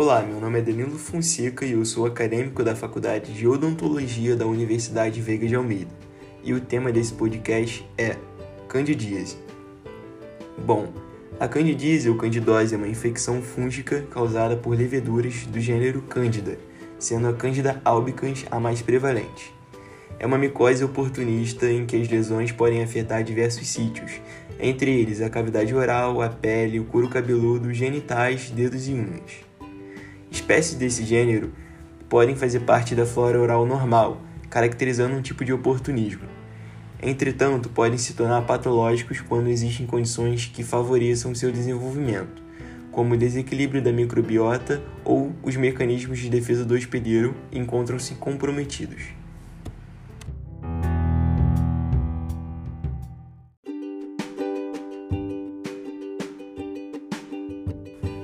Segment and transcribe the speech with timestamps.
[0.00, 4.46] Olá, meu nome é Danilo Fonseca e eu sou acadêmico da Faculdade de Odontologia da
[4.46, 5.90] Universidade Veiga de Almeida.
[6.44, 8.14] E o tema desse podcast é
[8.68, 9.38] candidíase.
[10.56, 10.92] Bom,
[11.40, 16.56] a candidíase ou candidose é uma infecção fúngica causada por leveduras do gênero Cândida,
[16.96, 19.52] sendo a Cândida albicans a mais prevalente.
[20.16, 24.12] É uma micose oportunista em que as lesões podem afetar diversos sítios,
[24.60, 29.47] entre eles a cavidade oral, a pele, o couro cabeludo, genitais, dedos e unhas.
[30.48, 31.52] Espécies desse gênero
[32.08, 36.26] podem fazer parte da flora oral normal, caracterizando um tipo de oportunismo.
[37.02, 42.42] Entretanto, podem se tornar patológicos quando existem condições que favoreçam seu desenvolvimento,
[42.90, 49.17] como o desequilíbrio da microbiota ou os mecanismos de defesa do hospedeiro encontram-se comprometidos.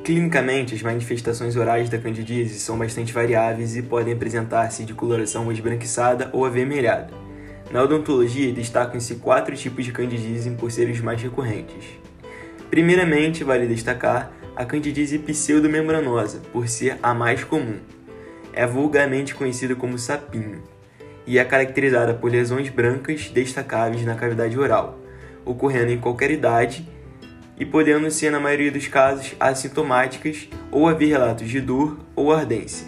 [0.05, 6.28] Clinicamente, as manifestações orais da candidíase são bastante variáveis e podem apresentar-se de coloração esbranquiçada
[6.31, 7.09] ou avermelhada.
[7.70, 11.87] Na odontologia, destacam-se quatro tipos de candidíase por serem os mais recorrentes.
[12.69, 17.78] Primeiramente, vale destacar a candidíase pseudomembranosa, por ser a mais comum.
[18.53, 20.62] É vulgarmente conhecida como sapinho
[21.27, 24.98] e é caracterizada por lesões brancas destacáveis na cavidade oral,
[25.47, 26.87] ocorrendo em qualquer idade
[27.58, 32.86] e podendo ser, na maioria dos casos, assintomáticas ou haver relatos de dor ou ardência.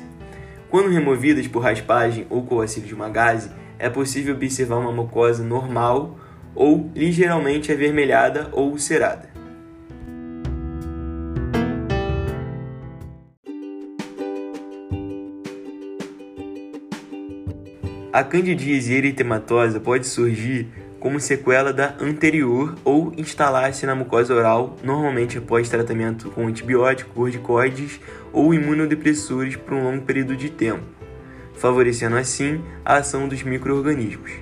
[0.69, 4.93] Quando removidas por raspagem ou com o auxílio de uma gase, é possível observar uma
[4.93, 6.19] mucosa normal
[6.55, 9.37] ou ligeiramente avermelhada ou ulcerada.
[18.13, 20.69] A candidíase eritematosa pode surgir
[21.07, 28.01] como sequela da anterior ou instalar-se na mucosa oral, normalmente após tratamento com antibiótico, corticoides
[28.33, 30.83] ou imunodepressores por um longo período de tempo,
[31.55, 34.33] favorecendo assim a ação dos microorganismos.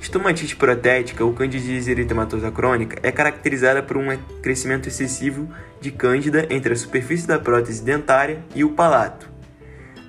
[0.00, 5.46] Estomatite protética ou candidíase eritematosa crônica é caracterizada por um crescimento excessivo
[5.78, 9.28] de cândida entre a superfície da prótese dentária e o palato.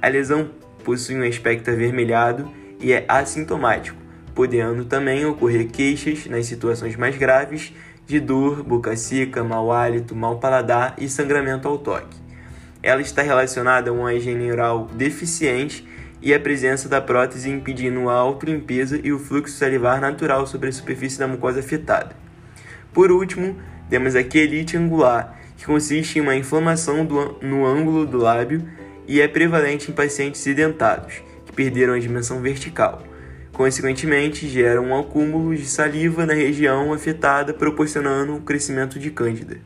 [0.01, 0.49] A lesão
[0.85, 2.49] possui um aspecto avermelhado
[2.79, 4.06] e é assintomático,
[4.37, 7.73] podendo também ocorrer queixas nas situações mais graves
[8.05, 12.15] de dor, boca seca, mau hálito, mau paladar e sangramento ao toque.
[12.83, 15.83] Ela está relacionada a uma higiene oral deficiente
[16.21, 20.71] e a presença da prótese impedindo a autolimpeza e o fluxo salivar natural sobre a
[20.71, 22.15] superfície da mucosa afetada.
[22.93, 23.55] Por último,
[23.89, 28.69] temos a quelite angular, que consiste em uma inflamação do, no ângulo do lábio
[29.07, 33.01] e é prevalente em pacientes sedentados, que perderam a dimensão vertical.
[33.57, 39.57] Consequentemente, gera um acúmulo de saliva na região afetada, proporcionando o crescimento de cândida.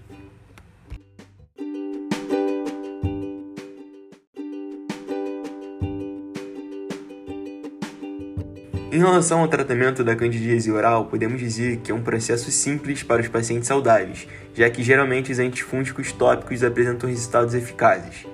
[8.90, 13.22] Em relação ao tratamento da candidíase oral, podemos dizer que é um processo simples para
[13.22, 18.26] os pacientes saudáveis, já que geralmente os antifúngicos tópicos apresentam resultados eficazes.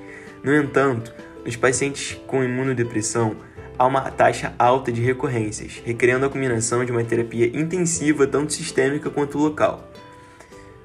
[0.43, 1.11] No entanto,
[1.43, 3.35] nos pacientes com imunodepressão,
[3.77, 9.09] há uma taxa alta de recorrências, requerendo a combinação de uma terapia intensiva tanto sistêmica
[9.09, 9.91] quanto local.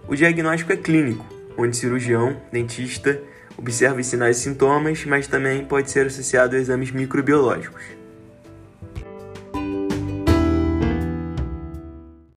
[0.08, 1.24] O diagnóstico é clínico,
[1.56, 3.20] onde cirurgião, dentista,
[3.56, 8.01] observa os sinais e sintomas, mas também pode ser associado a exames microbiológicos.